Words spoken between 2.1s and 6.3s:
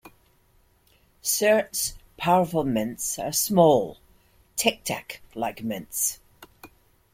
Powerful Mints are small, Tic-Tac-like mints.